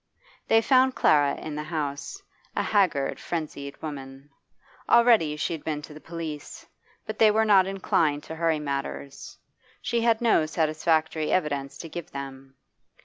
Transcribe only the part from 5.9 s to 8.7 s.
the police, but they were not inclined to hurry